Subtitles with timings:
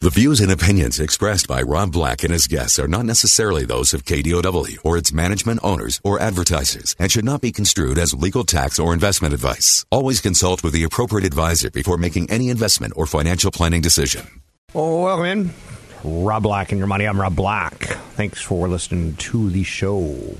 [0.00, 3.92] The views and opinions expressed by Rob Black and his guests are not necessarily those
[3.92, 8.44] of KDOW or its management owners or advertisers and should not be construed as legal
[8.44, 9.84] tax or investment advice.
[9.90, 14.40] Always consult with the appropriate advisor before making any investment or financial planning decision.
[14.72, 15.50] Oh, welcome in.
[16.04, 17.04] Rob Black and your money.
[17.04, 17.82] I'm Rob Black.
[18.14, 20.36] Thanks for listening to the show.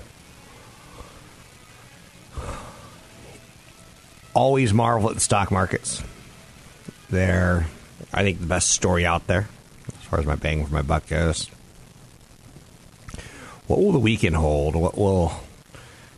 [4.35, 6.01] Always marvel at the stock markets.
[7.11, 7.67] They're,
[8.13, 9.49] I think, the best story out there
[9.89, 11.49] as far as my bang for my buck goes.
[13.67, 14.75] What will the weekend hold?
[14.75, 15.33] What will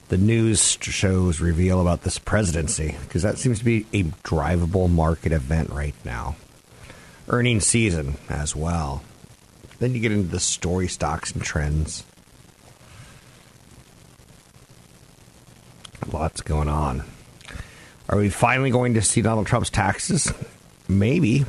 [0.09, 2.97] the news shows reveal about this presidency?
[3.03, 6.37] Because that seems to be a drivable market event right now.
[7.29, 9.03] Earning season as well.
[9.81, 12.05] Then you get into the story stocks and trends.
[16.13, 17.05] Lots going on.
[18.09, 20.33] Are we finally going to see Donald Trump's taxes?
[20.89, 21.45] Maybe.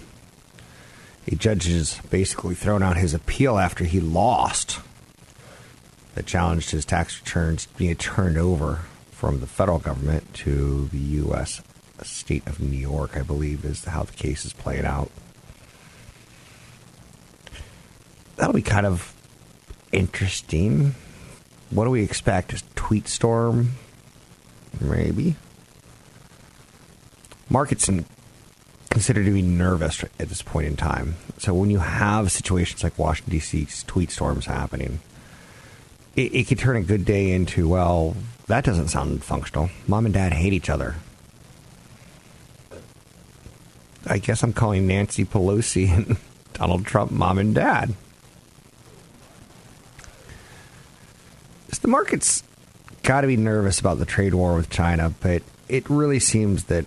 [1.27, 4.79] A judge has basically thrown out his appeal after he lost
[6.15, 11.61] that challenged his tax returns being turned over from the federal government to the U.S.
[12.01, 15.11] state of New York, I believe, is how the case is playing out.
[18.35, 19.13] That'll be kind of
[19.91, 20.95] interesting.
[21.69, 22.53] What do we expect?
[22.53, 23.73] A tweet storm?
[24.79, 25.35] Maybe
[27.51, 28.05] markets in,
[28.91, 31.15] considered to be nervous at this point in time.
[31.39, 33.67] So when you have situations like Washington D.C.
[33.87, 34.99] tweet storms happening,
[36.15, 38.15] it, it could turn a good day into well,
[38.47, 39.69] that doesn't sound functional.
[39.87, 40.95] Mom and Dad hate each other.
[44.05, 46.17] I guess I'm calling Nancy Pelosi and
[46.53, 47.95] Donald Trump mom and dad.
[51.81, 52.43] the market's
[53.03, 56.85] got to be nervous about the trade war with China, but it really seems that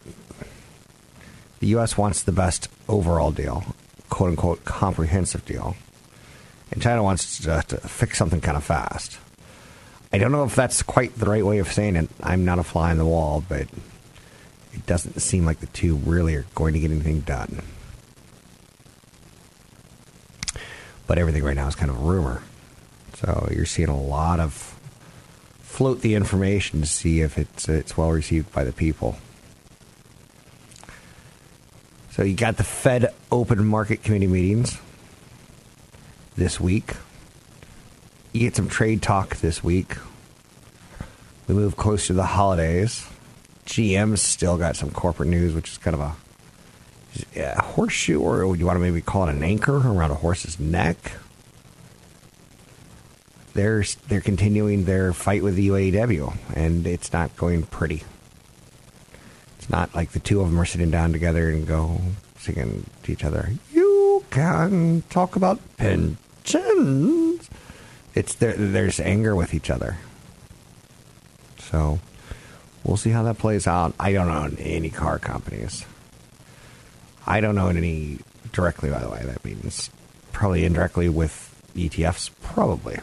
[1.60, 1.97] the U.S.
[1.97, 3.65] wants the best overall deal,
[4.10, 5.76] quote unquote, comprehensive deal.
[6.70, 9.19] And China wants to, to fix something kind of fast.
[10.12, 12.09] I don't know if that's quite the right way of saying it.
[12.22, 13.62] I'm not a fly on the wall, but
[14.72, 17.62] it doesn't seem like the two really are going to get anything done.
[21.06, 22.43] But everything right now is kind of a rumor.
[23.14, 24.75] So you're seeing a lot of
[25.62, 29.16] float the information to see if it's it's well received by the people.
[32.14, 34.78] So you got the Fed open market committee meetings
[36.36, 36.94] this week.
[38.32, 39.97] You get some trade talk this week.
[41.48, 43.04] We move closer to the holidays.
[43.66, 48.64] GM's still got some corporate news, which is kind of a, a horseshoe, or you
[48.64, 51.14] want to maybe call it an anchor around a horse's neck?
[53.54, 58.04] They're they're continuing their fight with the UAW, and it's not going pretty.
[59.69, 62.00] Not like the two of them are sitting down together and go
[62.38, 63.50] singing to each other.
[63.72, 67.48] You can talk about pensions.
[68.14, 68.54] It's there.
[68.54, 69.97] There's anger with each other.
[71.58, 71.98] So
[72.84, 73.94] we'll see how that plays out.
[73.98, 75.84] I don't own any car companies.
[77.26, 78.19] I don't own any
[78.52, 78.91] directly.
[78.91, 79.91] By the way, that means
[80.32, 82.31] probably indirectly with ETFs.
[82.42, 82.98] Probably.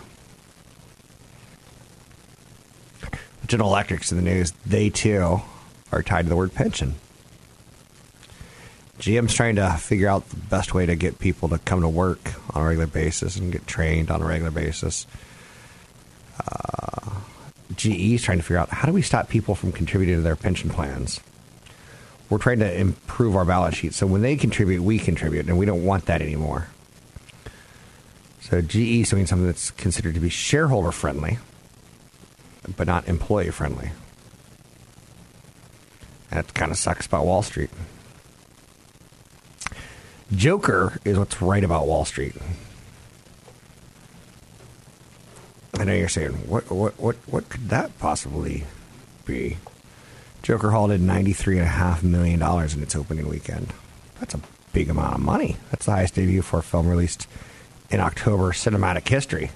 [3.47, 4.51] General Electric's in the news.
[4.65, 5.41] They too
[5.91, 6.95] are tied to the word pension.
[8.99, 12.33] GM's trying to figure out the best way to get people to come to work
[12.55, 15.07] on a regular basis and get trained on a regular basis.
[16.39, 17.09] Uh,
[17.75, 20.35] GE is trying to figure out how do we stop people from contributing to their
[20.35, 21.19] pension plans.
[22.29, 23.95] We're trying to improve our balance sheet.
[23.95, 26.67] So when they contribute, we contribute, and we don't want that anymore.
[28.41, 31.39] So GE is doing something that's considered to be shareholder friendly,
[32.77, 33.91] but not employee friendly.
[36.31, 37.69] That kind of sucks about Wall Street.
[40.33, 42.35] Joker is what's right about Wall Street.
[45.77, 48.65] I know you're saying, what, what, what, what could that possibly
[49.25, 49.57] be?
[50.41, 53.73] Joker hauled in $93.5 million in its opening weekend.
[54.19, 54.39] That's a
[54.71, 55.57] big amount of money.
[55.69, 57.27] That's the highest debut for a film released
[57.89, 59.51] in October cinematic history.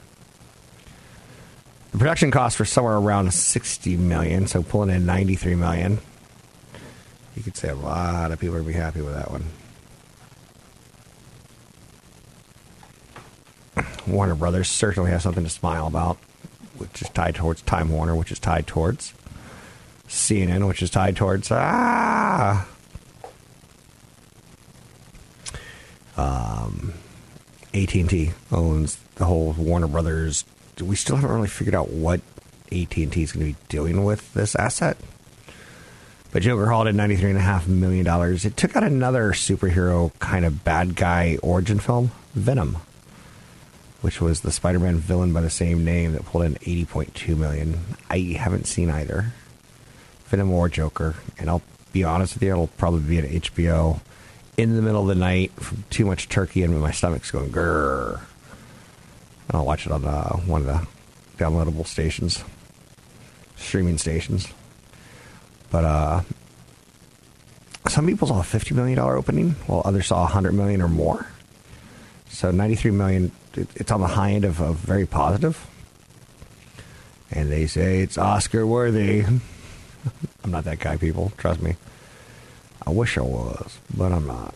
[1.93, 5.99] The production costs were somewhere around 60 million, so pulling in 93 million
[7.35, 9.45] you could say a lot of people would be happy with that one.
[14.07, 16.17] Warner Brothers certainly has something to smile about,
[16.77, 19.13] which is tied towards Time Warner, which is tied towards
[20.07, 22.67] CNN, which is tied towards ah.
[26.17, 26.93] Um,
[27.73, 30.45] AT&T owns the whole Warner Brothers.
[30.81, 32.21] We still haven't really figured out what
[32.71, 34.97] AT&T is going to be doing with this asset.
[36.35, 38.05] But Joker hauled in $93.5 million.
[38.45, 42.75] It took out another superhero kind of bad guy origin film, Venom,
[44.01, 47.79] which was the Spider Man villain by the same name that pulled in 80.2 million.
[48.09, 49.31] I haven't seen either.
[50.25, 51.15] Venom or Joker.
[51.39, 51.61] And I'll
[51.93, 54.01] be honest with you, it'll probably be an HBO
[54.57, 58.15] in the middle of the night from too much turkey and my stomach's going grrr.
[59.47, 60.85] And I'll watch it on uh, one of the
[61.41, 62.43] downloadable stations,
[63.55, 64.49] streaming stations.
[65.75, 66.21] But uh,
[67.89, 70.87] some people saw a fifty million dollar opening, while others saw a hundred million or
[70.87, 71.27] more.
[72.29, 75.67] So ninety three million, it's on the high end of, of very positive.
[77.29, 79.25] And they say it's Oscar worthy.
[80.45, 81.33] I'm not that guy, people.
[81.37, 81.75] Trust me.
[82.87, 84.55] I wish I was, but I'm not.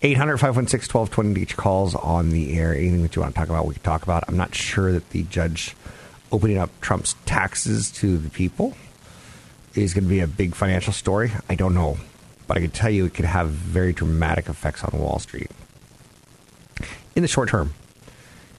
[0.00, 2.72] 800 516 1220 each calls on the air.
[2.72, 4.24] Anything that you want to talk about, we can talk about.
[4.28, 5.76] I'm not sure that the judge
[6.32, 8.74] opening up Trump's taxes to the people
[9.76, 11.32] is going to be a big financial story.
[11.48, 11.98] I don't know.
[12.46, 15.50] But I can tell you it could have very dramatic effects on Wall Street.
[17.14, 17.74] In the short term.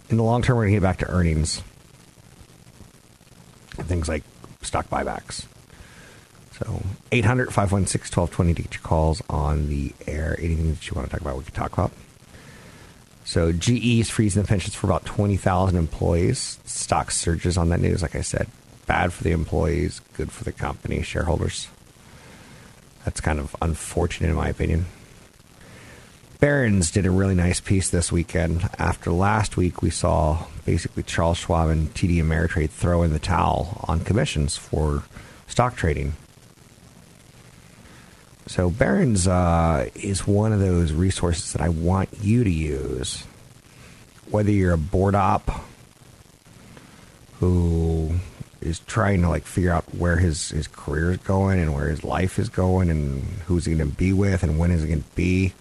[0.09, 1.61] In the long term, we're going to get back to earnings.
[3.77, 4.23] and Things like
[4.61, 5.45] stock buybacks.
[6.53, 6.81] So
[7.11, 10.35] 800 516 1220 to get your calls on the air.
[10.39, 11.91] Anything that you want to talk about, we can talk about.
[13.25, 16.59] So GE is freezing the pensions for about 20,000 employees.
[16.65, 18.47] Stock surges on that news, like I said.
[18.87, 21.67] Bad for the employees, good for the company, shareholders.
[23.05, 24.87] That's kind of unfortunate, in my opinion.
[26.39, 28.69] Barron's did a really nice piece this weekend.
[28.77, 33.83] After last week, we saw basically Charles Schwab and TD Ameritrade throw in the towel
[33.87, 35.03] on commissions for
[35.47, 36.13] stock trading.
[38.45, 43.25] So Barron's uh, is one of those resources that I want you to use.
[44.29, 45.65] Whether you're a board op
[47.39, 48.11] who
[48.61, 52.03] is trying to like figure out where his, his career is going and where his
[52.03, 55.03] life is going and who's he going to be with and when is it going
[55.03, 55.53] to be.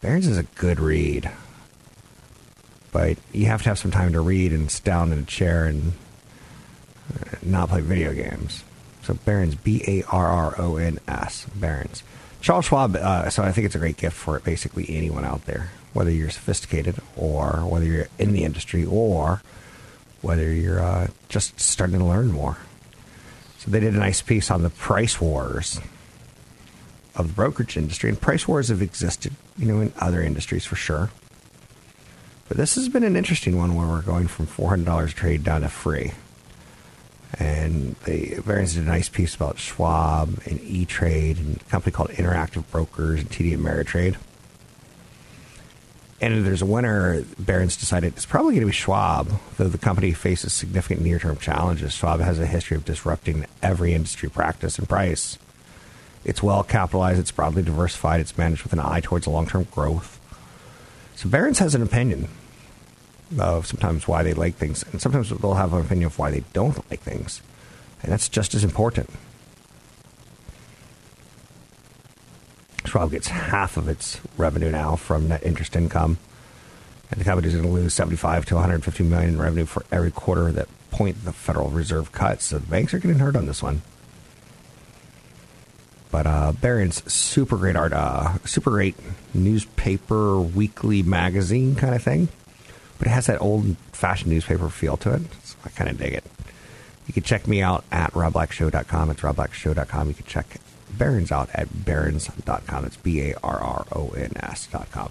[0.00, 1.30] Barron's is a good read.
[2.92, 5.64] But you have to have some time to read and sit down in a chair
[5.64, 5.94] and
[7.12, 8.62] uh, not play video games.
[9.02, 12.02] So Barron's, B A R R O N S, Barron's.
[12.40, 15.70] Charles Schwab, uh, so I think it's a great gift for basically anyone out there,
[15.94, 19.42] whether you're sophisticated or whether you're in the industry or
[20.24, 22.56] whether you're uh, just starting to learn more.
[23.58, 25.80] So they did a nice piece on the price wars
[27.14, 30.76] of the brokerage industry, and price wars have existed, you know, in other industries for
[30.76, 31.10] sure.
[32.48, 35.68] But this has been an interesting one where we're going from $400 trade down to
[35.68, 36.12] free.
[37.38, 41.92] And they Barron's did a nice piece about Schwab and E Trade and a company
[41.92, 44.16] called Interactive Brokers and TD Ameritrade.
[46.20, 47.24] And if there's a winner.
[47.38, 51.36] Barron's decided it's probably going to be Schwab, though the company faces significant near term
[51.36, 51.92] challenges.
[51.92, 55.38] Schwab has a history of disrupting every industry practice and price.
[56.24, 60.18] It's well capitalized, it's broadly diversified, it's managed with an eye towards long term growth.
[61.16, 62.28] So Barron's has an opinion
[63.38, 66.44] of sometimes why they like things, and sometimes they'll have an opinion of why they
[66.52, 67.42] don't like things.
[68.02, 69.10] And that's just as important.
[72.94, 76.18] Schwab gets half of its revenue now from net interest income.
[77.10, 80.12] And the company is going to lose 75 to 150 million in revenue for every
[80.12, 82.46] quarter that point the Federal Reserve cuts.
[82.46, 83.82] So the banks are getting hurt on this one.
[86.12, 88.94] But uh, Barron's super great art, uh, super great
[89.34, 92.28] newspaper, weekly magazine kind of thing
[92.98, 95.22] but it has that old fashioned newspaper feel to it.
[95.42, 96.24] So I kind of dig it.
[97.06, 99.10] You can check me out at robblackshow.com.
[99.10, 100.08] It's robblackshow.com.
[100.08, 100.56] You can check
[100.98, 102.84] Barron's out at barrons.com.
[102.84, 105.10] It's B A R R O N S.com.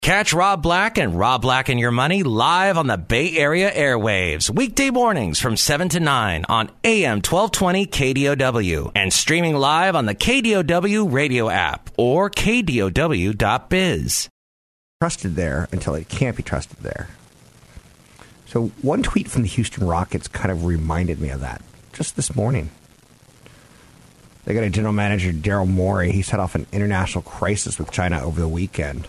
[0.00, 4.48] Catch Rob Black and Rob Black and Your Money live on the Bay Area airwaves,
[4.48, 10.14] weekday mornings from 7 to 9 on AM 1220 KDOW and streaming live on the
[10.14, 14.28] KDOW radio app or KDOW.biz
[15.02, 17.08] trusted there until it can't be trusted there.
[18.46, 21.60] So one tweet from the Houston Rockets kind of reminded me of that
[21.98, 22.70] just this morning.
[24.44, 26.12] They got a general manager, Daryl Morey.
[26.12, 29.08] He set off an international crisis with China over the weekend.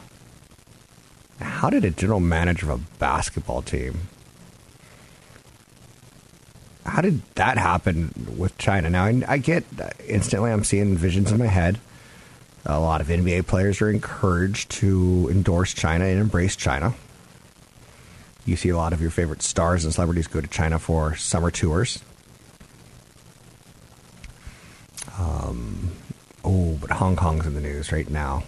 [1.40, 4.08] How did a general manager of a basketball team?
[6.84, 8.90] How did that happen with China?
[8.90, 9.66] Now, I get
[10.08, 11.80] instantly, I'm seeing visions in my head
[12.66, 16.96] A lot of NBA players are encouraged to endorse China and embrace China.
[18.46, 21.52] You see a lot of your favorite stars and celebrities go to China for summer
[21.52, 22.04] tours.
[25.20, 25.92] Um,
[26.44, 28.44] oh, but Hong Kong's in the news right now.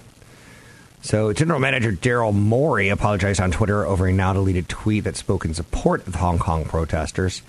[1.03, 5.45] So, General Manager Daryl Morey apologized on Twitter over a now deleted tweet that spoke
[5.45, 7.41] in support of Hong Kong protesters.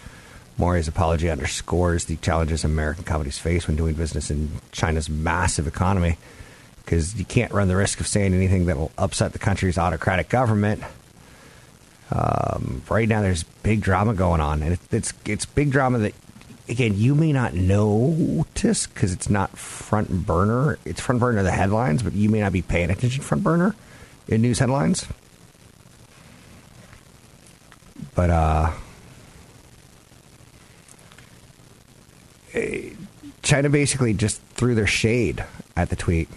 [0.58, 6.16] Morey's apology underscores the challenges American companies face when doing business in China's massive economy,
[6.84, 10.28] because you can't run the risk of saying anything that will upset the country's autocratic
[10.28, 10.82] government.
[12.10, 16.14] Um, right now, there's big drama going on, and it's it's big drama that
[16.68, 20.78] again, you may not notice because it's not front burner.
[20.84, 23.74] It's front burner of the headlines, but you may not be paying attention front burner
[24.28, 25.06] in news headlines.
[28.14, 28.72] But uh,
[33.42, 35.44] China basically just threw their shade
[35.76, 36.28] at the tweet,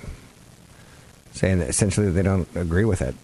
[1.34, 3.16] saying that essentially they don't agree with it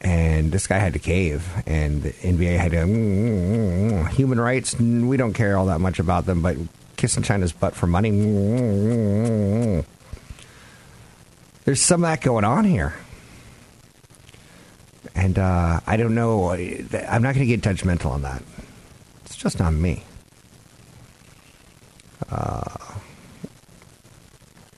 [0.00, 4.40] and this guy had to cave, and the NBA had to mm, mm, mm, human
[4.40, 4.78] rights.
[4.78, 6.56] We don't care all that much about them, but
[6.96, 8.10] kissing China's butt for money.
[11.64, 12.94] There's some of that going on here,
[15.14, 16.50] and uh, I don't know.
[16.50, 18.42] I'm not going to get judgmental on that.
[19.24, 20.04] It's just on me.
[22.30, 22.62] Uh,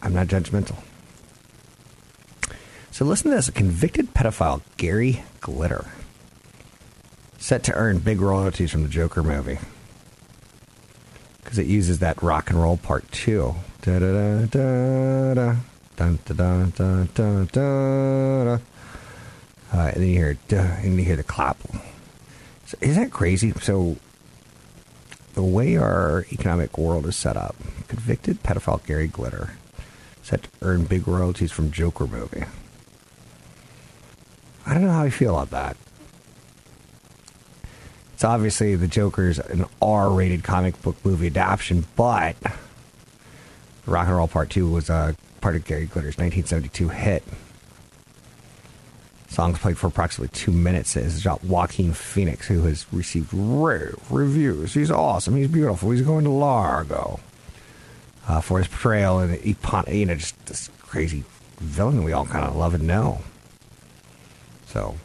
[0.02, 0.76] I'm not judgmental.
[2.98, 3.46] So listen to this.
[3.46, 5.86] A convicted pedophile, Gary Glitter,
[7.38, 9.60] set to earn big royalties from the Joker movie.
[11.40, 13.54] Because it uses that rock and roll part too.
[13.82, 15.56] Da da da da da.
[15.94, 18.58] Da, da, da, da, da, uh,
[19.72, 21.56] and then you hear, duh, and you hear the clap.
[22.66, 23.52] So, isn't that crazy?
[23.62, 23.96] So,
[25.34, 27.54] the way our economic world is set up,
[27.86, 29.50] convicted pedophile Gary Glitter
[30.20, 32.42] set to earn big royalties from Joker movie.
[34.68, 35.76] I don't know how I feel about that.
[38.12, 42.36] It's obviously the Joker's an R-rated comic book movie adaptation, but
[43.86, 47.24] Rock and Roll Part Two was a part of Gary Glitter's 1972 hit.
[49.28, 50.96] Songs played for approximately two minutes.
[50.96, 54.74] It's about Joaquin Phoenix, who has received rave reviews.
[54.74, 55.36] He's awesome.
[55.36, 55.92] He's beautiful.
[55.92, 57.20] He's going to Largo
[58.26, 61.24] uh, for his portrayal and you know just this crazy
[61.58, 63.22] villain we all kind of love and know.
[64.68, 64.96] So,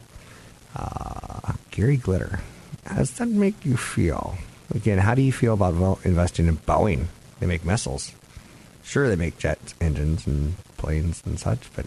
[0.76, 2.42] uh, Gary Glitter,
[2.86, 4.38] how does that make you feel?
[4.76, 7.06] Again, how do you feel about investing in Boeing?
[7.40, 8.14] They make missiles.
[8.84, 11.86] Sure, they make jet engines and planes and such, but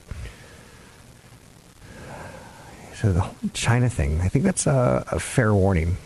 [2.95, 5.99] so the whole China thing, I think that's a, a fair warning.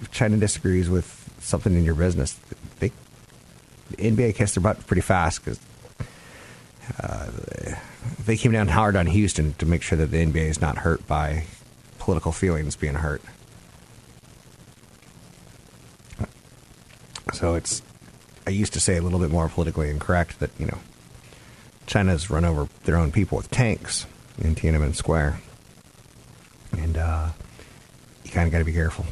[0.00, 2.36] If China disagrees with something in your business,
[2.80, 2.90] they
[3.90, 5.60] the NBA kissed their butt pretty fast because
[8.24, 11.06] they came down hard on Houston to make sure that the NBA is not hurt
[11.06, 11.44] by
[11.98, 13.22] political feelings being hurt.
[17.32, 17.82] So it's,
[18.46, 20.78] I used to say a little bit more politically incorrect that, you know,
[21.86, 24.06] China's run over their own people with tanks
[24.38, 25.40] in Tiananmen Square.
[26.76, 27.28] And uh,
[28.24, 29.06] you kind of got to be careful.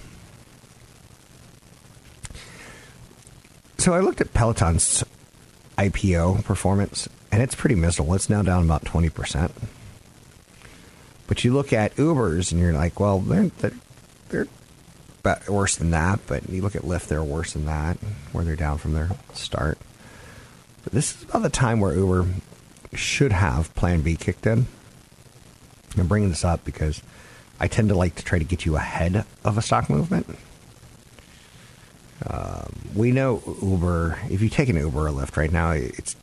[3.79, 5.05] So I looked at Peloton's
[5.77, 8.15] IPO performance, and it's pretty miserable.
[8.15, 9.51] It's now down about 20%.
[11.27, 13.73] But you look at Ubers, and you're like, well, they're, they're,
[14.31, 14.47] they're
[15.49, 16.21] worse than that.
[16.27, 17.99] But you look at Lyft, they're worse than that,
[18.33, 19.79] where they're down from their start.
[20.85, 22.27] But this is about the time where Uber
[22.95, 24.67] should have Plan B kicked in.
[25.99, 27.03] I'm bringing this up because
[27.61, 30.27] I tend to like to try to get you ahead of a stock movement.
[32.27, 34.19] Um, we know Uber.
[34.31, 36.17] If you take an Uber or Lyft right now, it's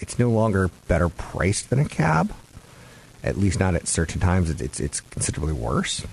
[0.00, 2.34] it's no longer better priced than a cab.
[3.22, 4.50] At least not at certain times.
[4.50, 6.06] It's it's, it's considerably worse.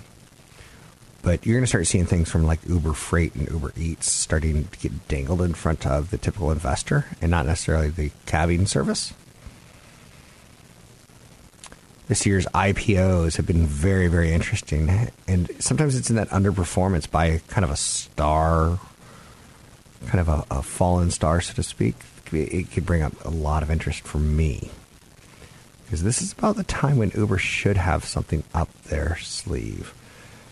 [1.22, 4.66] But you're going to start seeing things from like Uber Freight and Uber Eats starting
[4.66, 9.14] to get dangled in front of the typical investor, and not necessarily the cabbing service.
[12.08, 17.40] This year's IPOs have been very, very interesting, and sometimes it's in that underperformance by
[17.48, 18.78] kind of a star
[20.06, 21.96] kind of a, a fallen star, so to speak,
[22.42, 24.70] it could bring up a lot of interest for me.
[25.84, 29.94] Because this is about the time when Uber should have something up their sleeve.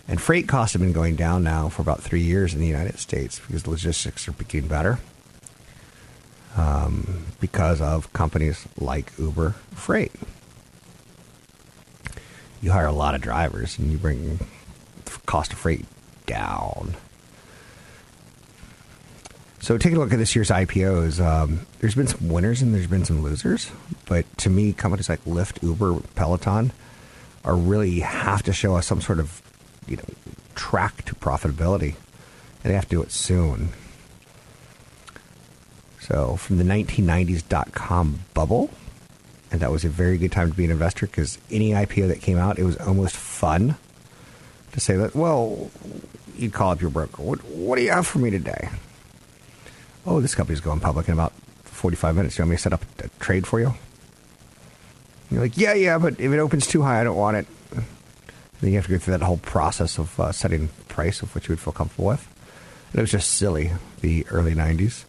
[0.07, 2.99] And freight costs have been going down now for about three years in the United
[2.99, 4.99] States because logistics are getting better.
[6.57, 10.13] Um, because of companies like Uber Freight.
[12.61, 14.39] You hire a lot of drivers and you bring
[15.07, 15.87] the cost of freight
[16.27, 16.95] down.
[19.63, 22.89] So taking a look at this year's IPOs, um, there's been some winners and there's
[22.89, 23.71] been some losers.
[24.07, 26.73] But to me, companies like Lyft, Uber, Peloton
[27.45, 29.41] are really have to show us some sort of
[29.87, 30.03] you know
[30.57, 31.95] track to profitability,
[32.65, 33.69] and they have to do it soon.
[36.01, 38.69] So from the 1990s dot com bubble,
[39.53, 42.21] and that was a very good time to be an investor because any IPO that
[42.21, 43.77] came out, it was almost fun
[44.73, 45.15] to say that.
[45.15, 45.71] Well,
[46.37, 47.23] you'd call up your broker.
[47.23, 48.69] What, what do you have for me today?
[50.07, 51.33] Oh, this company's going public in about
[51.65, 52.39] 45 minutes.
[52.39, 53.67] You want me to set up a trade for you?
[53.67, 53.77] And
[55.31, 57.47] you're like, yeah, yeah, but if it opens too high, I don't want it.
[58.61, 61.49] Then you have to go through that whole process of uh, setting price of which
[61.49, 62.29] you would feel comfortable with.
[62.91, 65.05] And it was just silly, the early 90s.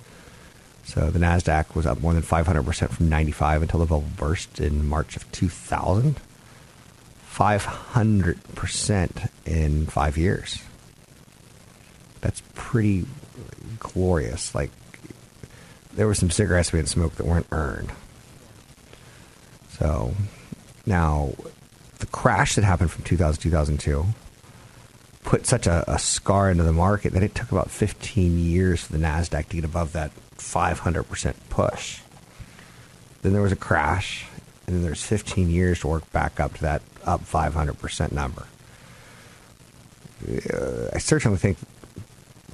[0.86, 4.88] So the NASDAQ was up more than 500% from 95 until the bubble burst in
[4.88, 6.20] March of 2000.
[7.34, 10.62] 500% in five years.
[12.22, 13.06] That's pretty
[13.80, 14.54] glorious.
[14.54, 14.70] Like,
[15.96, 17.92] there were some cigarettes being smoked that weren't earned.
[19.78, 20.14] So
[20.86, 21.34] now
[22.00, 24.06] the crash that happened from 2000 2002
[25.24, 28.92] put such a, a, scar into the market that it took about 15 years for
[28.92, 32.02] the NASDAQ to get above that 500% push.
[33.22, 34.26] Then there was a crash,
[34.68, 38.46] and then there's 15 years to work back up to that up 500% number.
[40.28, 41.58] Uh, I certainly think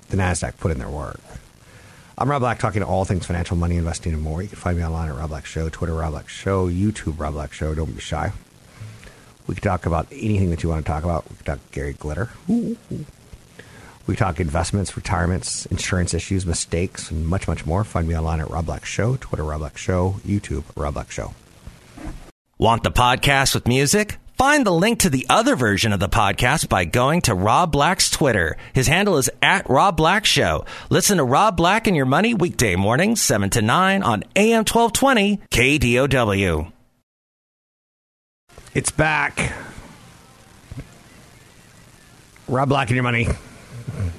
[0.09, 1.19] the NASDAQ put in their work.
[2.19, 4.41] I'm Rob Black, talking to all things financial, money, investing, and more.
[4.41, 7.33] You can find me online at Rob Black Show, Twitter Rob Black Show, YouTube Rob
[7.33, 7.73] Black Show.
[7.73, 8.33] Don't be shy.
[9.47, 11.29] We can talk about anything that you want to talk about.
[11.29, 12.29] We can talk Gary Glitter.
[12.49, 12.75] Ooh.
[14.05, 17.85] We talk investments, retirements, insurance issues, mistakes, and much, much more.
[17.85, 21.33] Find me online at Rob Black Show, Twitter Rob Black Show, YouTube Rob Black Show.
[22.57, 24.18] Want the podcast with music?
[24.39, 28.09] Find the link to the other version of the podcast by going to Rob Black's
[28.09, 28.55] Twitter.
[28.71, 30.63] His handle is at Rob Black Show.
[30.89, 35.41] Listen to Rob Black and Your Money weekday mornings, 7 to 9 on AM 1220
[35.51, 36.71] KDOW.
[38.73, 39.51] It's back.
[42.47, 43.27] Rob Black and Your Money.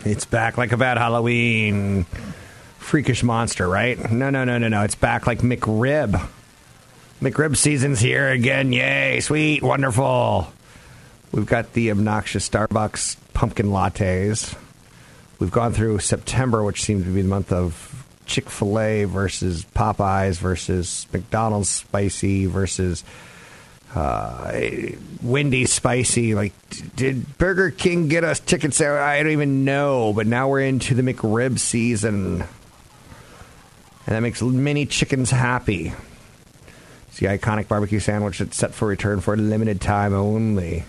[0.04, 2.04] It's back like a bad Halloween.
[2.76, 4.12] Freakish monster, right?
[4.12, 4.82] No, no, no, no, no.
[4.82, 6.28] It's back like McRib.
[7.20, 8.72] McRib season's here again.
[8.72, 10.50] Yay, sweet, wonderful.
[11.32, 14.56] We've got the obnoxious Starbucks pumpkin lattes.
[15.38, 19.66] We've gone through September, which seems to be the month of Chick fil A versus
[19.74, 23.04] Popeyes versus McDonald's spicy versus
[23.94, 24.52] uh,
[25.22, 26.34] Wendy's spicy.
[26.34, 26.54] Like,
[26.96, 28.80] did Burger King get us sandwich?
[28.80, 30.14] I don't even know.
[30.14, 32.44] But now we're into the McRib season.
[34.06, 35.92] And that makes many chickens happy.
[37.10, 40.84] It's the iconic barbecue sandwich that's set for return for a limited time only.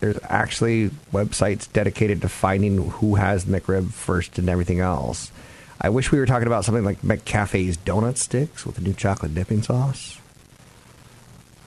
[0.00, 5.30] There's actually websites dedicated to finding who has the McRib first and everything else.
[5.80, 9.34] I wish we were talking about something like McCafe's donut sticks with a new chocolate
[9.34, 10.18] dipping sauce.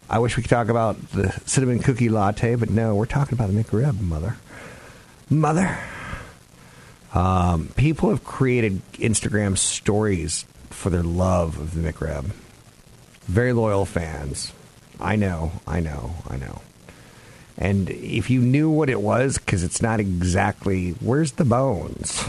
[0.10, 3.52] I wish we could talk about the cinnamon cookie latte, but no, we're talking about
[3.52, 4.36] the McRib, mother.
[5.30, 5.80] Mother.
[7.14, 12.26] Um, people have created Instagram stories for their love of the McRib.
[13.24, 14.52] Very loyal fans.
[15.00, 16.62] I know, I know, I know.
[17.58, 22.26] And if you knew what it was, because it's not exactly, where's the bones?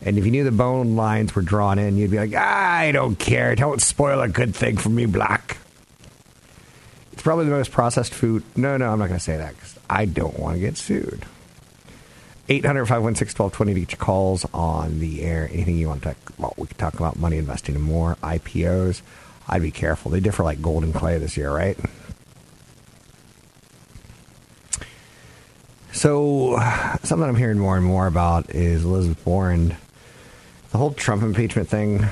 [0.00, 3.18] And if you knew the bone lines were drawn in, you'd be like, I don't
[3.18, 3.54] care.
[3.56, 5.58] Don't spoil a good thing for me, Black.
[7.12, 8.44] It's probably the most processed food.
[8.54, 11.24] No, no, I'm not going to say that because I don't want to get sued.
[12.48, 15.48] 800 516 1220 to get your calls on the air.
[15.52, 16.58] Anything you want to talk about.
[16.58, 18.16] We could talk about money investing and more.
[18.22, 19.02] IPOs.
[19.48, 20.10] I'd be careful.
[20.10, 21.78] They differ like gold and clay this year, right?
[25.92, 26.58] So,
[27.04, 29.74] something I'm hearing more and more about is Elizabeth Warren.
[30.70, 32.04] The whole Trump impeachment thing,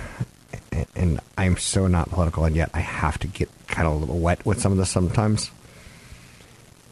[0.97, 4.19] and I'm so not political, and yet I have to get kind of a little
[4.19, 5.51] wet with some of this sometimes,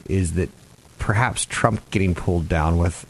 [0.06, 0.50] is that
[0.98, 3.06] perhaps Trump getting pulled down with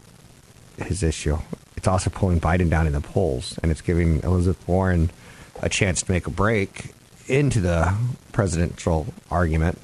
[0.79, 1.39] his issue.
[1.77, 5.11] It's also pulling Biden down in the polls, and it's giving Elizabeth Warren
[5.61, 6.93] a chance to make a break
[7.27, 7.95] into the
[8.33, 9.79] presidential argument,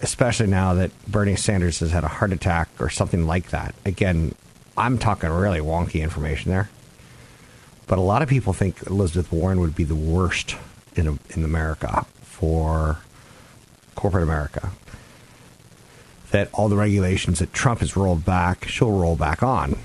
[0.00, 3.74] especially now that Bernie Sanders has had a heart attack or something like that.
[3.84, 4.34] Again,
[4.76, 6.68] I'm talking really wonky information there.
[7.86, 10.56] But a lot of people think Elizabeth Warren would be the worst
[10.96, 12.98] in, in America for
[13.94, 14.70] corporate America
[16.36, 19.78] that all the regulations that Trump has rolled back, she'll roll back on.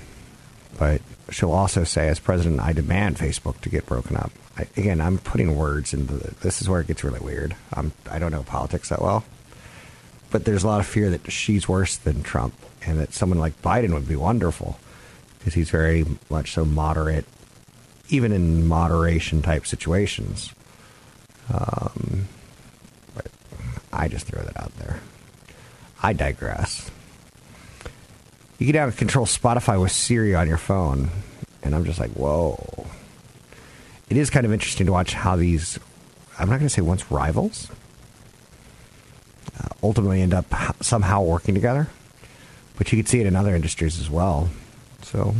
[0.78, 4.32] But she'll also say, as president, I demand Facebook to get broken up.
[4.58, 7.56] I, again, I'm putting words into the, this is where it gets really weird.
[7.72, 9.24] I'm, I don't know politics that well.
[10.30, 12.52] But there's a lot of fear that she's worse than Trump
[12.84, 14.78] and that someone like Biden would be wonderful.
[15.42, 17.24] because he's very much so moderate,
[18.08, 20.54] even in moderation type situations.
[21.52, 22.28] Um,
[23.12, 23.26] but
[23.92, 25.00] I just throw that out there.
[26.02, 26.90] I digress.
[28.58, 31.10] You down to control Spotify with Siri on your phone,
[31.62, 32.86] and I'm just like, whoa.
[34.08, 35.78] It is kind of interesting to watch how these,
[36.38, 37.70] I'm not going to say once rivals,
[39.58, 40.46] uh, ultimately end up
[40.80, 41.88] somehow working together.
[42.76, 44.50] But you could see it in other industries as well.
[45.02, 45.34] So,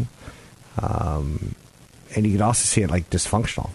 [0.79, 1.55] um,
[2.15, 3.71] and you could also see it like dysfunctional.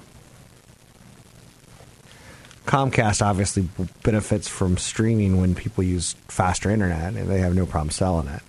[2.68, 3.68] Comcast obviously
[4.04, 8.42] benefits from streaming when people use faster internet, and they have no problem selling it.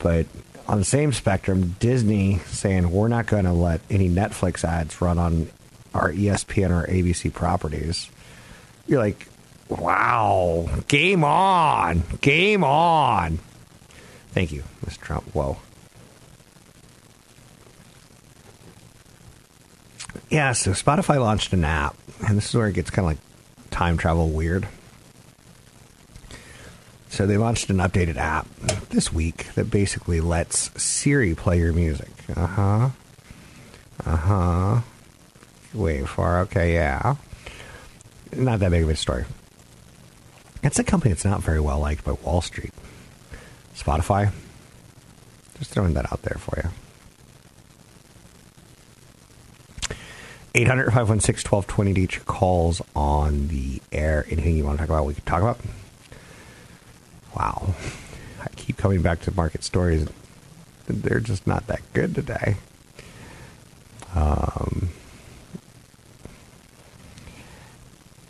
[0.00, 0.26] But
[0.66, 5.18] on the same spectrum, Disney saying we're not going to let any Netflix ads run
[5.18, 5.48] on
[5.94, 8.10] our ESPN or ABC properties.
[8.88, 9.28] You're like,
[9.68, 13.38] wow, game on, game on.
[14.32, 14.98] Thank you, Mr.
[14.98, 15.24] Trump.
[15.32, 15.58] Whoa.
[20.28, 21.94] Yeah, so Spotify launched an app,
[22.26, 24.68] and this is where it gets kind of like time travel weird.
[27.08, 28.48] So they launched an updated app
[28.90, 32.10] this week that basically lets Siri play your music.
[32.34, 32.90] Uh huh.
[34.04, 34.80] Uh huh.
[35.72, 37.16] Wait for okay, yeah.
[38.34, 39.24] Not that big of a story.
[40.62, 42.72] It's a company that's not very well liked by Wall Street.
[43.76, 44.32] Spotify.
[45.58, 46.70] Just throwing that out there for you.
[50.54, 54.24] 800 516 1220 to get your calls on the air.
[54.30, 55.58] Anything you want to talk about, we can talk about.
[57.34, 57.74] Wow.
[58.40, 60.06] I keep coming back to market stories.
[60.86, 62.56] They're just not that good today.
[64.14, 64.90] Um,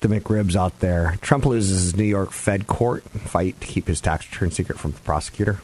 [0.00, 1.18] the McRibs out there.
[1.20, 4.92] Trump loses his New York Fed court fight to keep his tax return secret from
[4.92, 5.60] the prosecutor.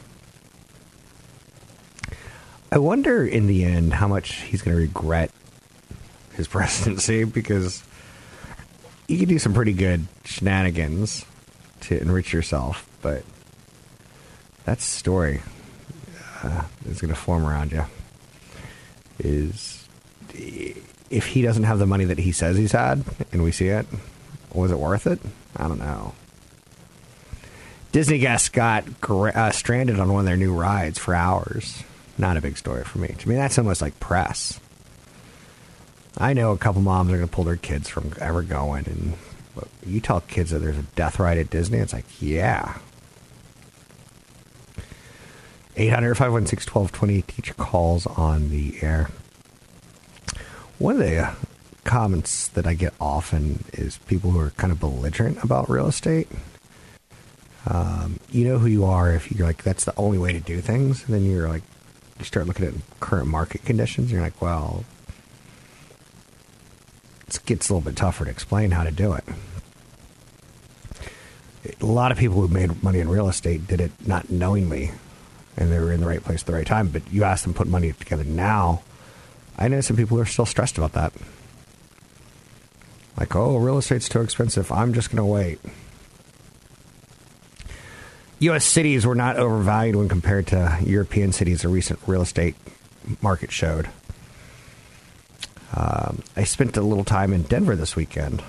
[2.71, 5.31] I wonder in the end how much he's going to regret
[6.35, 7.83] his presidency because
[9.07, 11.25] you can do some pretty good shenanigans
[11.81, 13.23] to enrich yourself, but
[14.65, 15.41] that story
[16.43, 17.85] uh, is going to form around you.
[19.19, 19.87] Is
[20.33, 23.85] if he doesn't have the money that he says he's had, and we see it,
[24.53, 25.19] was it worth it?
[25.57, 26.13] I don't know.
[27.91, 31.83] Disney guests got uh, stranded on one of their new rides for hours.
[32.17, 33.09] Not a big story for me.
[33.09, 34.59] To me, that's almost like press.
[36.17, 39.13] I know a couple moms are going to pull their kids from ever going, and
[39.85, 42.77] you tell kids that there's a death ride at Disney, it's like, yeah.
[45.77, 49.09] 800 516 1220 teacher calls on the air.
[50.79, 51.33] One of the uh,
[51.83, 56.27] comments that I get often is people who are kind of belligerent about real estate.
[57.67, 60.59] Um, you know who you are if you're like, that's the only way to do
[60.61, 61.05] things.
[61.05, 61.63] And then you're like,
[62.19, 64.07] you start looking at current market conditions.
[64.07, 64.83] And you're like, well,
[67.39, 69.23] gets a little bit tougher to explain how to do it.
[71.79, 74.91] A lot of people who made money in real estate did it not knowingly,
[75.57, 76.87] and they were in the right place at the right time.
[76.87, 78.81] But you ask them to put money together now.
[79.57, 81.13] I know some people who are still stressed about that.
[83.17, 84.71] Like, oh, real estate's too expensive.
[84.71, 85.59] I'm just going to wait.
[88.39, 88.65] U.S.
[88.65, 92.55] cities were not overvalued when compared to European cities, a recent real estate
[93.21, 93.87] market showed.
[95.73, 98.43] Um, I spent a little time in Denver this weekend,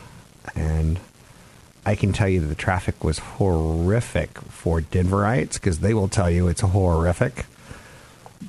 [0.56, 0.98] and
[1.86, 6.30] I can tell you that the traffic was horrific for Denverites because they will tell
[6.30, 7.46] you it's horrific.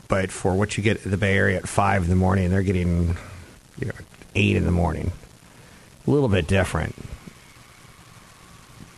[0.08, 2.64] But for what you get in the Bay Area at five in the morning, they're
[2.64, 3.16] getting
[3.78, 3.94] you know
[4.36, 5.12] eight in the morning.
[6.06, 6.96] A little bit different,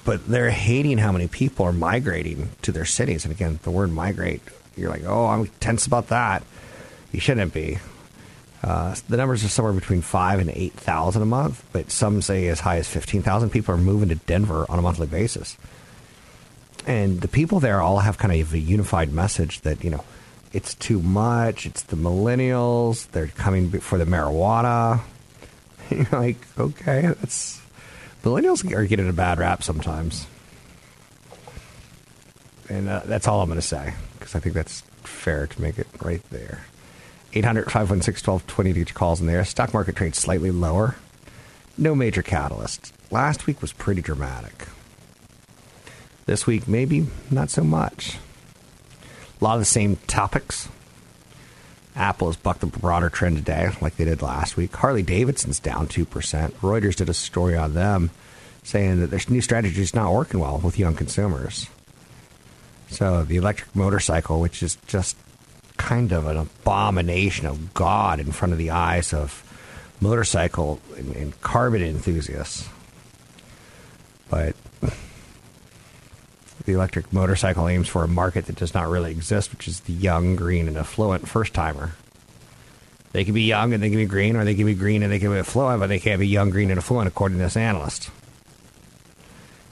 [0.06, 3.26] but they're hating how many people are migrating to their cities.
[3.26, 4.42] And again, the word migrate,
[4.76, 6.44] you're like, oh, I'm tense about that.
[7.12, 7.78] You shouldn't be.
[8.66, 12.48] Uh, the numbers are somewhere between five and eight thousand a month, but some say
[12.48, 15.56] as high as fifteen thousand people are moving to Denver on a monthly basis.
[16.88, 20.04] And the people there all have kind of a unified message that you know
[20.52, 21.68] it's too much.
[21.68, 23.08] It's the millennials.
[23.12, 25.02] They're coming for the marijuana.
[25.92, 27.62] You're like, okay, that's
[28.24, 30.26] millennials are getting a bad rap sometimes,
[32.68, 35.78] and uh, that's all I'm going to say because I think that's fair to make
[35.78, 36.66] it right there.
[37.36, 39.44] 800 516 1220 each calls in there.
[39.44, 40.96] Stock market trades slightly lower.
[41.78, 42.94] No major catalyst.
[43.12, 44.68] Last week was pretty dramatic.
[46.26, 48.18] This week, maybe not so much.
[49.40, 50.70] A lot of the same topics.
[51.96, 54.76] Apple has bucked the broader trend today, like they did last week.
[54.76, 56.06] Harley Davidson's down 2%.
[56.54, 58.10] Reuters did a story on them
[58.64, 61.70] saying that their new strategy is not working well with young consumers.
[62.90, 65.16] So the electric motorcycle, which is just
[65.78, 69.44] kind of an abomination of God in front of the eyes of
[70.02, 72.68] motorcycle and, and carbon enthusiasts.
[74.30, 74.56] But
[76.66, 79.94] the electric motorcycle aims for a market that does not really exist, which is the
[79.94, 81.96] young, green, and affluent first timer.
[83.12, 85.12] They can be young and they can be green, or they can be green and
[85.12, 87.56] they can be affluent, but they can't be young, green, and affluent, according to this
[87.56, 88.10] analyst.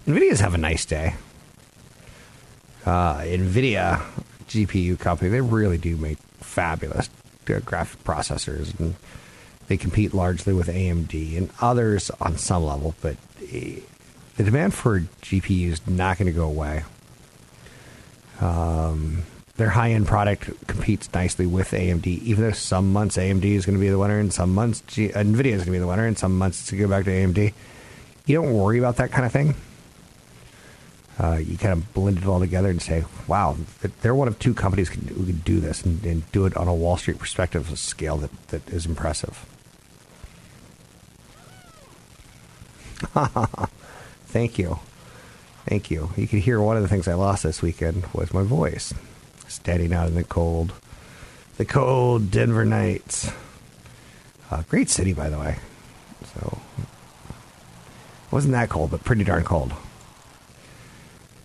[0.07, 1.15] NVIDIA's have a nice day.
[2.85, 4.01] Uh, NVIDIA
[4.53, 7.09] GPU company, they really do make fabulous
[7.49, 8.95] uh, graphic processors, and
[9.67, 13.17] they compete largely with AMD and others on some level, but
[13.51, 13.79] eh,
[14.37, 16.83] the demand for GPU is not going to go away.
[18.41, 19.23] Um,
[19.55, 23.77] their high end product competes nicely with AMD, even though some months AMD is going
[23.77, 26.07] to be the winner, and some months G- NVIDIA is going to be the winner,
[26.07, 27.53] and some months it's going to go back to AMD.
[28.25, 29.55] You don't worry about that kind of thing.
[31.19, 33.55] Uh, you kind of blend it all together and say, wow,
[34.01, 36.73] they're one of two companies who can do this and, and do it on a
[36.73, 39.45] Wall Street perspective a scale that, that is impressive.
[44.25, 44.79] Thank you.
[45.67, 46.09] Thank you.
[46.17, 48.93] You could hear one of the things I lost this weekend was my voice.
[49.47, 50.73] Standing out in the cold.
[51.57, 53.31] The cold Denver nights.
[54.49, 55.57] Uh, great city, by the way.
[56.33, 56.57] So,
[58.31, 59.73] wasn't that cold, but pretty darn cold.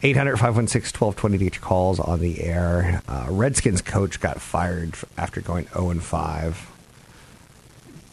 [0.03, 3.03] 800 516 1220 to get your calls on the air.
[3.09, 6.71] Uh, Redskins coach got fired after going 0 and 5.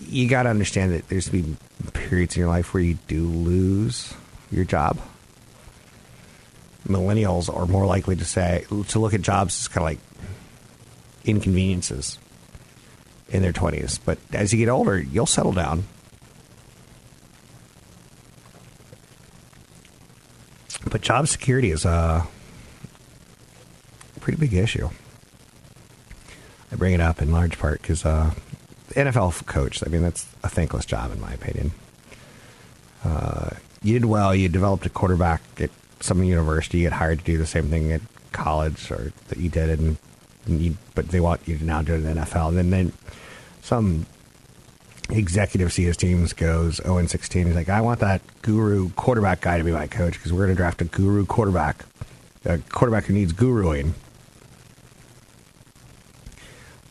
[0.07, 1.55] You got to understand that there's to be
[1.93, 4.13] periods in your life where you do lose
[4.51, 4.99] your job.
[6.87, 9.99] Millennials are more likely to say to look at jobs as kind of like
[11.23, 12.19] inconveniences
[13.29, 13.99] in their 20s.
[14.03, 15.83] But as you get older, you'll settle down.
[20.83, 22.27] But job security is a
[24.19, 24.89] pretty big issue.
[26.71, 28.31] I bring it up in large part because uh,
[28.89, 31.71] NFL coach, I mean, that's a thankless job in my opinion.
[33.03, 33.51] Uh,
[33.83, 34.33] you did well.
[34.33, 36.79] You developed a quarterback at some university.
[36.79, 39.97] You get hired to do the same thing at college, or that you did, and,
[40.47, 42.49] and you, but they want you to now do it in the NFL.
[42.49, 42.91] And then, then
[43.61, 44.07] some
[45.09, 47.47] executive his teams goes 0 and 16.
[47.47, 50.49] He's like, I want that guru quarterback guy to be my coach because we're going
[50.49, 51.85] to draft a guru quarterback,
[52.43, 53.93] a quarterback who needs guruing.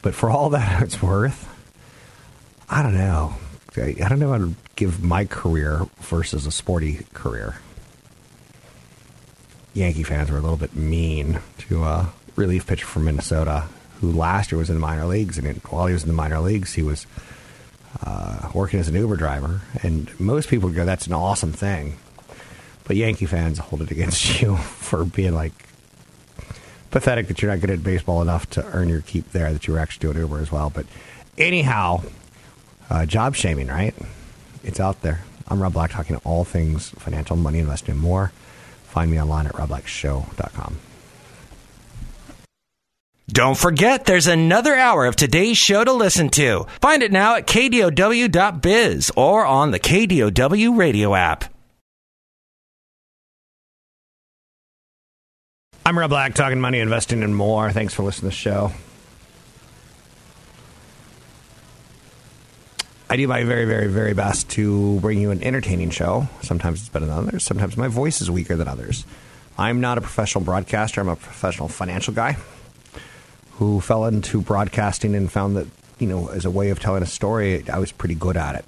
[0.02, 1.48] But for all that it's worth,
[2.68, 3.34] I don't know.
[3.76, 7.56] I don't know how to give my career versus a sporty career.
[9.72, 13.64] Yankee fans were a little bit mean to a relief pitcher from Minnesota
[14.00, 16.38] who last year was in the minor leagues, and while he was in the minor
[16.40, 17.06] leagues, he was
[18.02, 19.60] uh, working as an Uber driver.
[19.82, 21.96] And most people go, "That's an awesome thing,"
[22.84, 25.52] but Yankee fans hold it against you for being like
[26.90, 29.52] pathetic that you're not good at baseball enough to earn your keep there.
[29.52, 30.70] That you were actually doing Uber as well.
[30.70, 30.86] But
[31.38, 32.02] anyhow,
[32.90, 33.94] uh, job shaming, right?
[34.62, 35.22] It's out there.
[35.48, 38.32] I'm Rob Black, talking all things financial, money, investing, and more.
[38.84, 40.76] Find me online at robblackshow.com.
[43.28, 46.66] Don't forget, there's another hour of today's show to listen to.
[46.80, 51.46] Find it now at kdow.biz or on the KDOW radio app.
[55.86, 57.72] I'm Rob Black, talking money, investing, and more.
[57.72, 58.72] Thanks for listening to the show.
[63.08, 66.28] I do my very, very, very best to bring you an entertaining show.
[66.42, 67.44] Sometimes it's better than others.
[67.44, 69.06] Sometimes my voice is weaker than others.
[69.56, 71.00] I'm not a professional broadcaster.
[71.00, 72.36] I'm a professional financial guy
[73.58, 75.66] who fell into broadcasting and found that,
[75.98, 78.64] you know, as a way of telling a story, I was pretty good at it.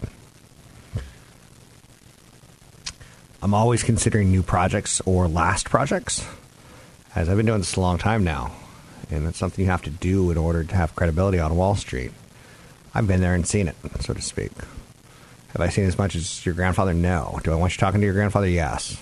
[3.43, 6.27] I'm always considering new projects or last projects,
[7.15, 8.53] as I've been doing this a long time now.
[9.11, 12.13] And it's something you have to do in order to have credibility on Wall Street.
[12.95, 14.51] I've been there and seen it, so to speak.
[15.53, 16.93] Have I seen as much as your grandfather?
[16.93, 17.39] No.
[17.45, 18.49] Do I want you talking to your grandfather?
[18.49, 19.01] Yes.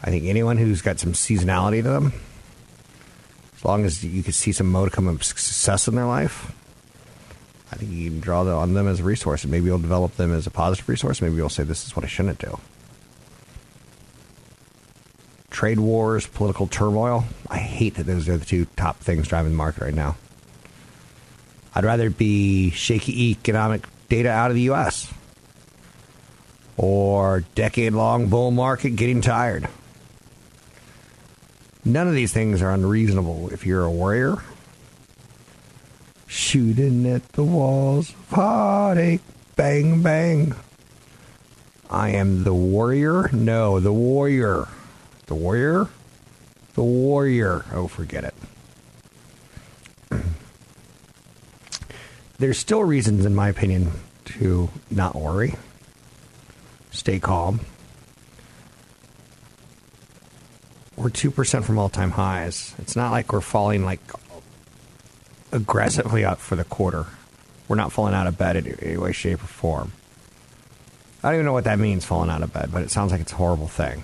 [0.00, 2.12] I think anyone who's got some seasonality to them,
[3.58, 6.52] as long as you can see some modicum of success in their life,
[7.72, 10.32] I think you can draw on them as a resource, and maybe you'll develop them
[10.32, 11.20] as a positive resource.
[11.20, 12.60] Maybe you'll say, "This is what I shouldn't do."
[15.50, 17.24] Trade wars, political turmoil.
[17.50, 20.16] I hate that those are the two top things driving the market right now.
[21.74, 25.12] I'd rather be shaky economic data out of the U.S.
[26.76, 29.68] or decade long bull market getting tired.
[31.88, 34.36] None of these things are unreasonable if you're a warrior.
[36.26, 39.22] Shooting at the walls of heartache,
[39.56, 40.54] bang, bang.
[41.88, 43.30] I am the warrior.
[43.32, 44.68] No, the warrior.
[45.28, 45.88] The warrior?
[46.74, 47.64] The warrior.
[47.72, 48.34] Oh, forget it.
[52.38, 53.92] There's still reasons, in my opinion,
[54.26, 55.54] to not worry.
[56.90, 57.60] Stay calm
[60.98, 62.74] We're 2% from all time highs.
[62.78, 64.00] It's not like we're falling like
[65.52, 67.06] aggressively up for the quarter.
[67.68, 69.92] We're not falling out of bed in any way, shape, or form.
[71.22, 73.20] I don't even know what that means, falling out of bed, but it sounds like
[73.20, 74.02] it's a horrible thing.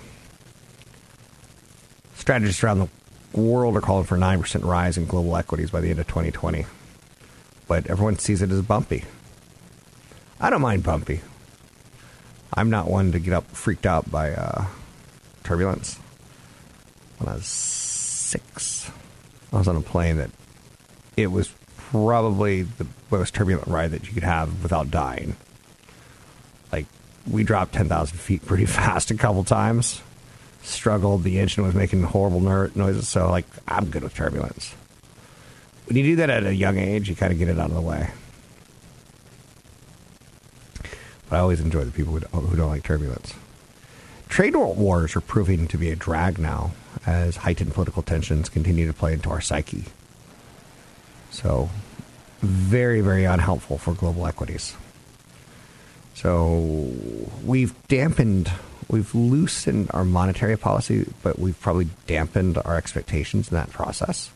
[2.15, 2.87] Strategists around the
[3.37, 6.65] world are calling for a 9% rise in global equities by the end of 2020.
[7.67, 9.03] But everyone sees it as bumpy.
[10.39, 11.19] I don't mind bumpy.
[12.53, 14.67] I'm not one to get up freaked out by uh,
[15.43, 15.99] turbulence.
[17.17, 18.89] When I was six,
[19.53, 20.31] I was on a plane that
[21.15, 21.53] it was
[21.91, 25.35] probably the most turbulent ride that you could have without dying.
[26.71, 26.85] Like,
[27.29, 30.01] we dropped 10,000 feet pretty fast a couple times.
[30.61, 31.23] Struggled.
[31.23, 33.07] The engine was making horrible ner- noises.
[33.07, 34.73] So, like, I'm good with turbulence.
[35.85, 37.75] When you do that at a young age, you kind of get it out of
[37.75, 38.09] the way.
[41.29, 43.33] But I always enjoy the people who don't like turbulence.
[44.29, 46.71] Trade wars are proving to be a drag now
[47.05, 49.85] as heightened political tensions continue to play into our psyche.
[51.31, 51.69] So,
[52.41, 54.75] very, very unhelpful for global equities.
[56.13, 56.91] So,
[57.43, 58.51] we've dampened,
[58.89, 64.31] we've loosened our monetary policy, but we've probably dampened our expectations in that process.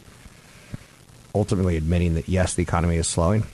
[1.34, 3.45] Ultimately, admitting that yes, the economy is slowing.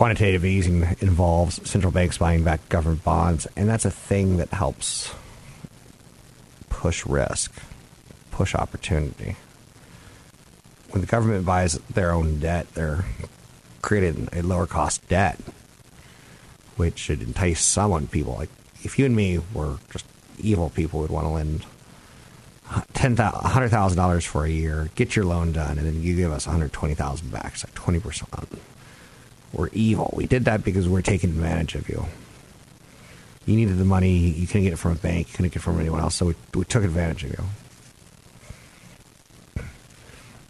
[0.00, 5.12] Quantitative easing involves central banks buying back government bonds, and that's a thing that helps
[6.70, 7.52] push risk,
[8.30, 9.36] push opportunity
[10.92, 13.04] when the government buys their own debt, they're
[13.82, 15.38] creating a lower cost debt,
[16.76, 18.06] which should entice someone.
[18.06, 18.50] People like
[18.82, 20.04] if you and me were just
[20.38, 21.64] evil people would want to lend
[22.92, 26.32] ten hundred thousand dollars for a year, get your loan done, and then you give
[26.32, 27.52] us one hundred twenty thousand back.
[27.54, 28.30] It's like twenty percent.
[29.60, 30.12] We're evil.
[30.16, 32.06] We did that because we're taking advantage of you.
[33.46, 34.16] You needed the money.
[34.16, 35.28] You couldn't get it from a bank.
[35.28, 36.14] You couldn't get it from anyone else.
[36.14, 37.44] So we, we took advantage of you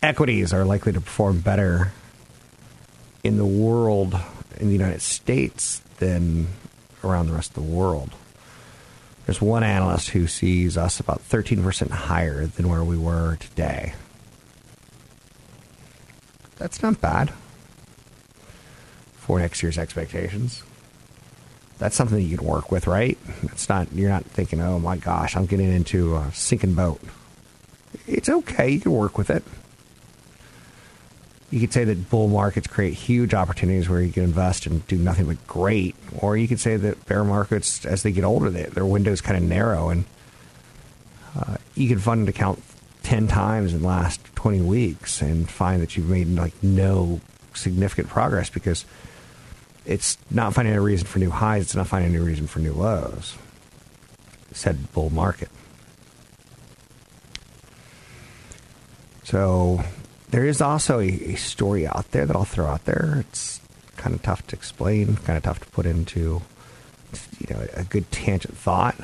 [0.03, 1.92] equities are likely to perform better
[3.23, 4.18] in the world,
[4.59, 6.49] in the United States, than
[7.05, 8.11] around the rest of the world.
[9.27, 13.94] There's one analyst who sees us about 13% higher than where we were today.
[16.57, 17.33] That's not bad
[19.31, 20.64] for next year's expectations.
[21.79, 23.16] That's something that you can work with, right?
[23.45, 27.01] It's not you're not thinking, "Oh my gosh, I'm getting into a sinking boat."
[28.09, 29.45] It's okay, you can work with it
[31.51, 34.97] you could say that bull markets create huge opportunities where you can invest and do
[34.97, 38.64] nothing but great, or you could say that bear markets, as they get older, they,
[38.64, 40.05] their windows kind of narrow, and
[41.37, 42.62] uh, you can fund an account
[43.03, 47.21] ten times in the last twenty weeks and find that you've made like no
[47.53, 48.85] significant progress because
[49.87, 52.73] it's not finding a reason for new highs, it's not finding a reason for new
[52.73, 53.37] lows.
[54.53, 55.49] Said bull market.
[59.25, 59.85] So
[60.31, 63.19] there is also a, a, story out there that I'll throw out there.
[63.21, 63.61] It's
[63.97, 66.43] kind of tough to explain, kind of tough to put into
[67.38, 68.97] you know a good tangent thought.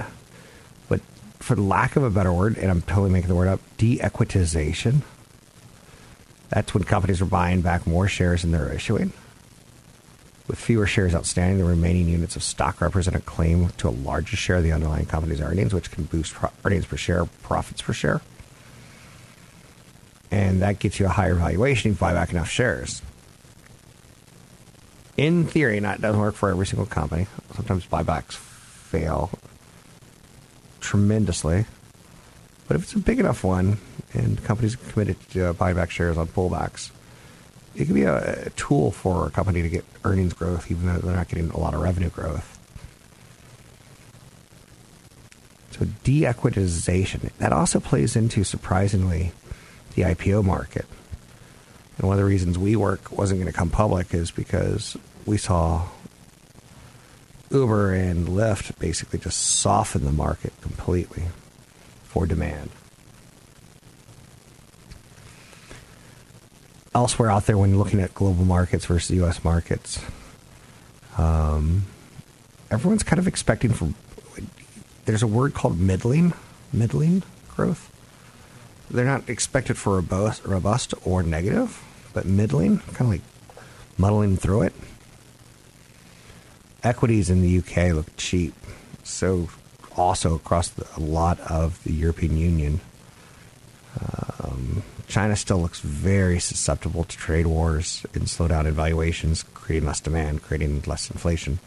[0.89, 1.01] But
[1.39, 5.03] for lack of a better word, and I'm totally making the word up, de-equitization.
[6.49, 9.13] That's when companies are buying back more shares than they're issuing.
[10.49, 14.37] With fewer shares outstanding, the remaining units of stock represent a claim to a larger
[14.37, 18.21] share of the underlying company's earnings, which can boost earnings per share, profits per share
[20.31, 23.03] and that gets you a higher valuation if you buy back enough shares.
[25.17, 27.27] In theory, that doesn't work for every single company.
[27.55, 29.31] Sometimes buybacks fail
[30.81, 31.65] tremendously.
[32.69, 33.79] But if it's a big enough one
[34.13, 36.91] and companies are committed to uh, buying back shares on pullbacks,
[37.77, 40.99] it can be a, a tool for a company to get earnings growth even though
[40.99, 42.53] they're not getting a lot of revenue growth.
[45.73, 49.33] So de-equitization, that also plays into surprisingly
[49.95, 50.87] the IPO market.
[51.99, 54.97] And one of the reasons WeWork wasn't going to come public is because
[55.27, 55.89] we saw
[57.51, 61.25] Uber and Lyft basically just soften the market completely
[62.05, 62.71] for demand.
[66.97, 69.45] Elsewhere out there, when you're looking at global markets versus U.S.
[69.45, 70.03] markets,
[71.19, 71.85] um,
[72.71, 73.93] everyone's kind of expecting for.
[75.05, 76.33] There's a word called middling,
[76.73, 77.23] middling
[77.55, 77.93] growth
[78.91, 81.83] they're not expected for robust, robust or negative,
[82.13, 83.21] but middling, kind of like
[83.99, 84.73] muddling through it.
[86.83, 88.55] Equities in the UK look cheap,
[89.03, 89.49] so
[89.97, 92.81] also across the, a lot of the European Union.
[94.01, 94.26] Um,
[95.09, 100.43] China still looks very susceptible to trade wars and slowdown in valuations, creating less demand,
[100.43, 101.59] creating less inflation.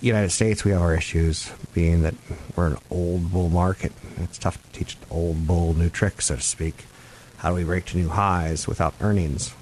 [0.00, 2.14] United States, we have our issues, being that
[2.54, 3.92] we're an old bull market.
[4.18, 6.84] It's tough to teach old bull new tricks, so to speak.
[7.38, 9.54] How do we break to new highs without earnings?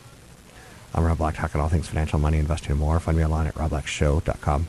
[0.94, 3.00] I'm Rob Black, talking all things financial, money, investing, and more.
[3.00, 4.68] Find me online at robblackshow.com.